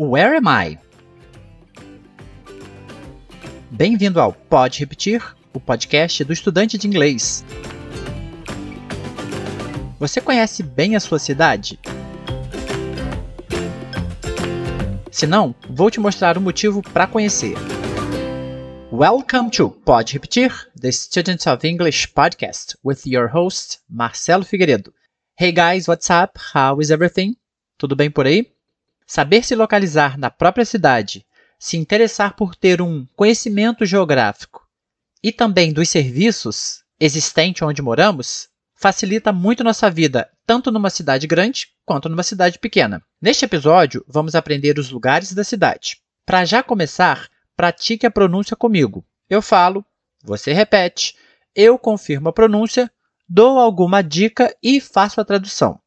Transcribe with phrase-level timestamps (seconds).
[0.00, 0.78] Where am I?
[3.68, 5.20] Bem-vindo ao Pode Repetir,
[5.52, 7.44] o podcast do estudante de inglês.
[9.98, 11.80] Você conhece bem a sua cidade?
[15.10, 17.56] Se não, vou te mostrar o motivo para conhecer.
[18.92, 24.94] Welcome to Pode Repetir, the Students of English podcast, with your host, Marcelo Figueiredo.
[25.36, 26.38] Hey guys, what's up?
[26.54, 27.36] How is everything?
[27.76, 28.57] Tudo bem por aí?
[29.10, 31.24] Saber se localizar na própria cidade,
[31.58, 34.68] se interessar por ter um conhecimento geográfico
[35.22, 41.68] e também dos serviços existentes onde moramos facilita muito nossa vida, tanto numa cidade grande
[41.86, 43.02] quanto numa cidade pequena.
[43.18, 45.96] Neste episódio, vamos aprender os lugares da cidade.
[46.26, 49.02] Para já começar, pratique a pronúncia comigo.
[49.26, 49.82] Eu falo,
[50.22, 51.16] você repete,
[51.54, 52.92] eu confirmo a pronúncia,
[53.26, 55.80] dou alguma dica e faço a tradução.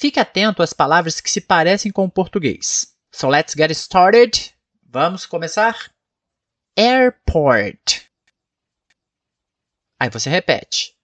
[0.00, 2.96] Fique atento às palavras que se parecem com o português.
[3.10, 4.54] So let's get started.
[4.80, 5.92] Vamos começar?
[6.78, 8.04] Airport.
[9.98, 10.96] Aí você repete.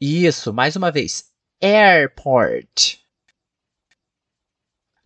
[0.00, 1.30] Isso, mais uma vez.
[1.62, 2.98] Airport.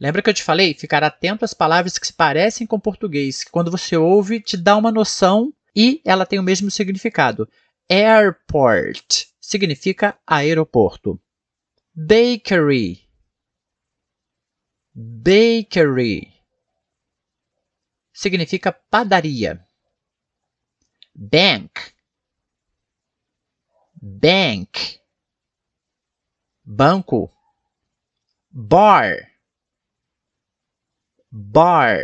[0.00, 0.72] Lembra que eu te falei?
[0.72, 4.74] Ficar atento às palavras que se parecem com português, que quando você ouve te dá
[4.74, 7.46] uma noção e ela tem o mesmo significado.
[7.90, 11.20] Airport significa aeroporto.
[12.06, 13.06] Bakery.
[14.94, 16.32] Bakery
[18.10, 19.62] significa padaria.
[21.14, 21.94] Bank.
[24.00, 24.98] Bank.
[26.64, 27.30] Banco.
[28.50, 29.30] Bar.
[31.30, 32.00] Bar.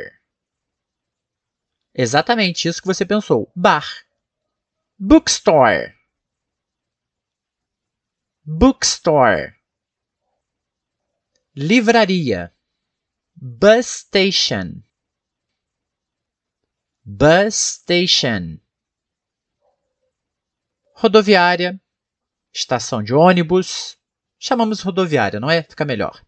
[1.94, 3.50] Exatamente isso que você pensou.
[3.56, 4.05] Bar.
[4.98, 5.97] Bookstore.
[8.44, 9.56] Bookstore
[11.57, 12.55] livraria,
[13.35, 14.83] bus station,
[17.03, 18.61] bus station,
[20.95, 21.81] rodoviária,
[22.53, 23.97] estação de ônibus,
[24.39, 25.62] chamamos rodoviária, não é?
[25.62, 26.22] Fica melhor.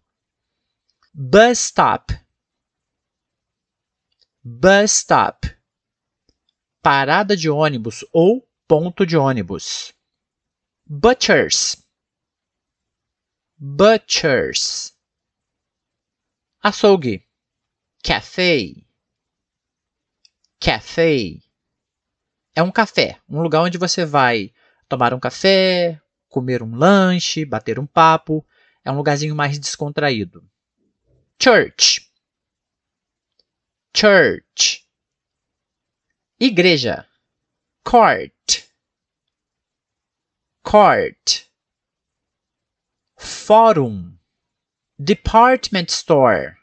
[1.13, 2.19] Bus stop,
[4.43, 5.55] bus stop,
[6.81, 9.93] parada de ônibus ou ponto de ônibus.
[10.87, 11.75] Butchers,
[13.59, 14.97] butchers
[16.61, 17.25] açougue,
[18.03, 18.73] café,
[20.59, 21.39] café.
[22.55, 24.53] É um café, um lugar onde você vai
[24.87, 28.45] tomar um café, comer um lanche, bater um papo.
[28.83, 30.49] É um lugarzinho mais descontraído.
[31.41, 32.11] Church,
[33.95, 34.85] church.
[36.39, 37.07] Igreja,
[37.83, 38.63] court,
[40.63, 41.49] court.
[43.17, 44.17] Fórum,
[45.01, 46.57] department store.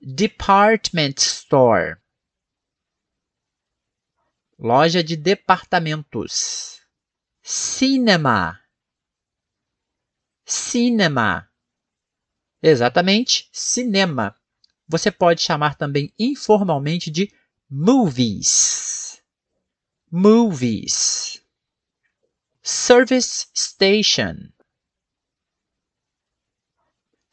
[0.00, 1.98] Department store.
[4.58, 6.80] Loja de departamentos.
[7.42, 8.58] Cinema.
[10.46, 11.46] Cinema.
[12.62, 14.34] Exatamente cinema.
[14.88, 17.30] Você pode chamar também informalmente de
[17.68, 19.22] movies.
[20.10, 21.42] Movies.
[22.62, 24.55] Service station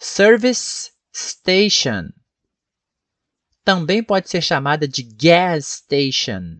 [0.05, 2.09] Service station.
[3.63, 6.59] Também pode ser chamada de gas station.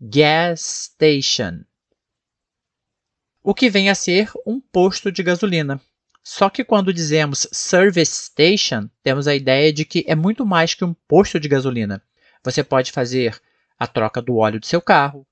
[0.00, 1.62] Gas station.
[3.40, 5.80] O que vem a ser um posto de gasolina.
[6.24, 10.84] Só que quando dizemos service station, temos a ideia de que é muito mais que
[10.84, 12.02] um posto de gasolina.
[12.42, 13.40] Você pode fazer
[13.78, 15.24] a troca do óleo do seu carro,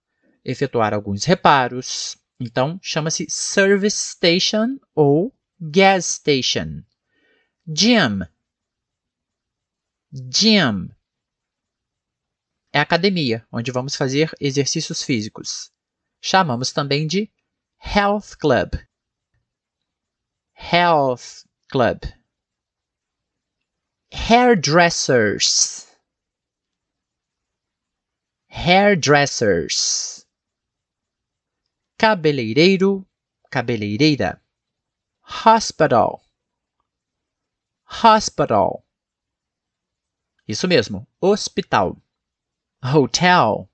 [0.44, 2.16] efetuar alguns reparos.
[2.38, 6.84] Então, chama-se service station ou gas station,
[7.66, 8.22] gym,
[10.12, 10.90] gym.
[12.72, 15.70] É academia, onde vamos fazer exercícios físicos.
[16.20, 17.32] Chamamos também de
[17.78, 18.72] health club,
[20.52, 22.00] health club,
[24.12, 25.86] hairdressers,
[28.50, 30.26] hairdressers,
[31.96, 33.06] cabeleireiro,
[33.50, 34.42] cabeleireira
[35.26, 36.22] hospital.
[38.04, 38.84] Hospital.
[40.46, 41.96] Isso mesmo, hospital.
[42.82, 43.68] Hotel.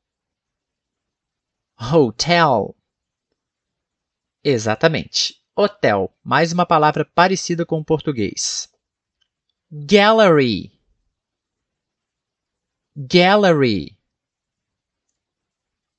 [1.78, 2.74] Hotel.
[4.42, 5.42] Exatamente.
[5.54, 8.72] Hotel, mais uma palavra parecida com o português.
[9.70, 10.72] Gallery.
[12.96, 13.98] Gallery.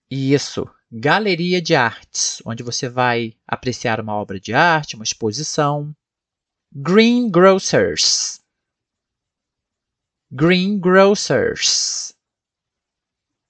[0.10, 5.92] Isso, galeria de artes, onde você vai apreciar uma obra de arte, uma exposição.
[6.72, 8.40] greengrocers
[10.32, 12.16] greengrocers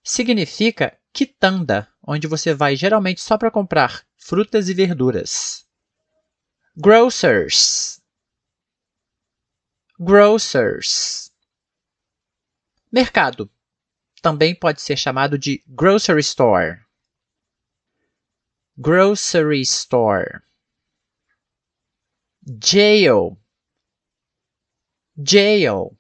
[0.06, 5.66] significa quitanda, onde você vai geralmente só para comprar frutas e verduras.
[6.78, 8.02] Grocers.
[10.00, 11.30] Grocers.
[12.92, 13.50] Mercado.
[14.22, 16.83] Também pode ser chamado de grocery store
[18.78, 20.44] grocery store
[22.46, 23.38] jail,
[25.18, 25.98] jail,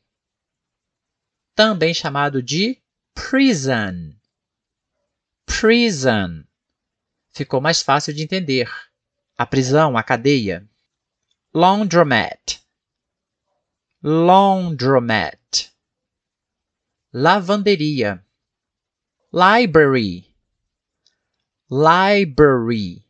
[1.55, 2.81] também chamado de
[3.13, 4.15] prison,
[5.45, 6.43] prison.
[7.31, 8.69] Ficou mais fácil de entender.
[9.37, 10.67] A prisão, a cadeia.
[11.53, 12.61] Laundromat,
[14.01, 15.71] laundromat.
[17.15, 18.25] Lavanderia,
[19.31, 20.32] library,
[21.73, 23.03] library.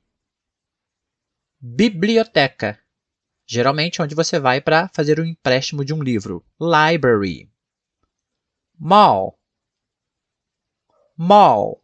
[1.60, 2.80] Biblioteca,
[3.46, 6.46] geralmente onde você vai para fazer um empréstimo de um livro.
[6.58, 7.52] Library.
[8.80, 9.38] Mall.
[11.18, 11.84] Mall.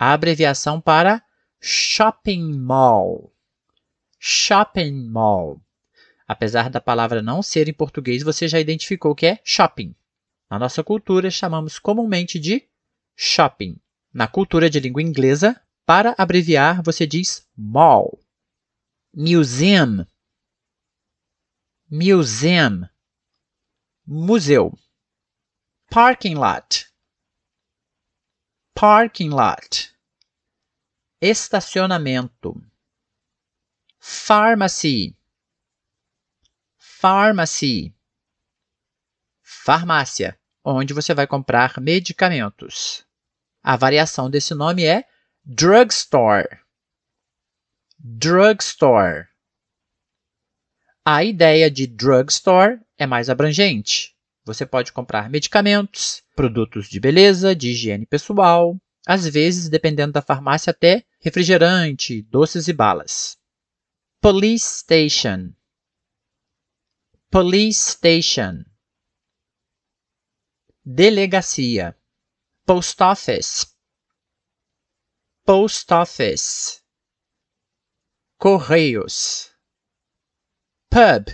[0.00, 1.22] A abreviação para
[1.60, 3.34] shopping mall.
[4.18, 5.60] Shopping mall.
[6.26, 9.94] Apesar da palavra não ser em português, você já identificou que é shopping.
[10.50, 12.66] Na nossa cultura, chamamos comumente de
[13.14, 13.78] shopping.
[14.12, 18.20] Na cultura de língua inglesa, para abreviar, você diz mall.
[19.14, 20.04] Museum.
[21.88, 22.88] Museum,
[24.04, 24.76] museu,
[25.88, 26.92] parking lot,
[28.74, 29.94] parking lot,
[31.20, 32.60] estacionamento,
[34.00, 35.16] pharmacy,
[36.76, 37.94] pharmacy,
[39.40, 43.06] farmácia, onde você vai comprar medicamentos.
[43.62, 45.08] A variação desse nome é
[45.48, 46.48] drugstore,
[48.00, 49.28] drugstore.
[51.04, 54.16] A ideia de drugstore é mais abrangente.
[54.44, 58.76] Você pode comprar medicamentos, produtos de beleza, de higiene pessoal,
[59.06, 63.38] às vezes, dependendo da farmácia, até refrigerante, doces e balas.
[64.20, 65.52] Police station.
[67.30, 68.64] Police station.
[70.84, 71.96] Delegacia.
[72.64, 73.75] Post office.
[75.46, 76.82] Post office.
[78.36, 79.54] Correios
[80.90, 81.26] pub.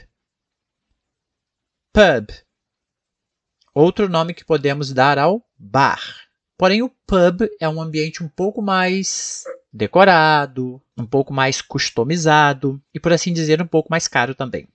[1.95, 2.29] Pub.
[3.75, 6.29] Outro nome que podemos dar ao bar.
[6.59, 13.01] Porém, o pub é um ambiente um pouco mais decorado, um pouco mais customizado e,
[13.01, 14.69] por assim dizer, um pouco mais caro também.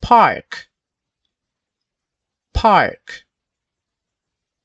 [0.00, 0.66] Park.
[2.52, 3.24] Park.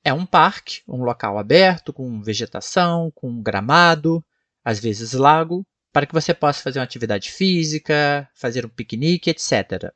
[0.07, 4.23] É um parque, um local aberto, com vegetação, com gramado,
[4.63, 9.91] às vezes lago, para que você possa fazer uma atividade física, fazer um piquenique, etc.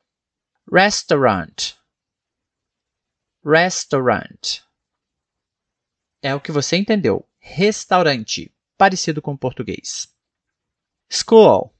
[0.68, 1.74] Restaurant.
[3.44, 4.62] Restaurant.
[6.20, 7.24] É o que você entendeu.
[7.38, 10.12] Restaurante, parecido com o português.
[11.08, 11.72] School.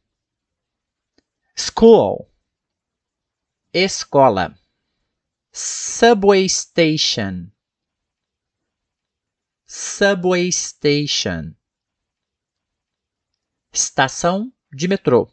[1.57, 2.31] School.
[3.75, 4.57] Escola.
[5.53, 7.51] Subway station.
[9.73, 11.55] Subway station
[13.73, 15.33] Estação de metrô.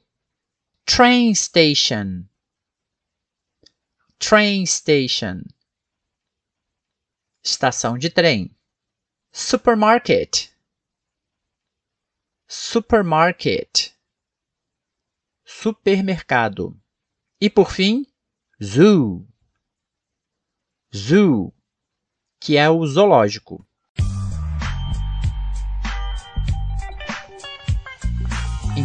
[0.86, 2.30] Train station.
[4.20, 5.42] Train station.
[7.44, 8.56] Estação de trem.
[9.32, 10.54] Supermarket.
[12.48, 13.92] Supermarket.
[15.44, 16.80] Supermercado.
[17.42, 18.06] E por fim,
[18.64, 19.28] zoo.
[20.96, 21.52] Zoo,
[22.40, 23.67] que é o zoológico.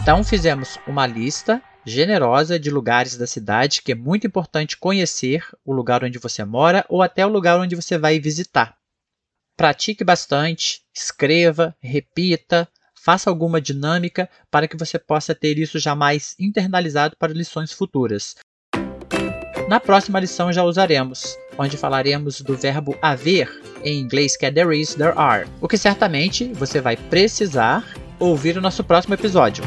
[0.03, 5.73] Então fizemos uma lista generosa de lugares da cidade que é muito importante conhecer o
[5.73, 8.77] lugar onde você mora ou até o lugar onde você vai visitar.
[9.57, 16.35] Pratique bastante, escreva, repita, faça alguma dinâmica para que você possa ter isso já mais
[16.37, 18.35] internalizado para lições futuras.
[19.69, 23.49] Na próxima lição já usaremos, onde falaremos do verbo haver,
[23.85, 28.57] em inglês que é there is, there are, o que certamente você vai precisar ouvir
[28.57, 29.65] o nosso próximo episódio.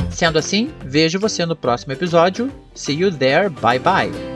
[0.09, 2.51] Sendo assim, vejo você no próximo episódio.
[2.73, 3.49] See you there.
[3.49, 4.30] Bye bye.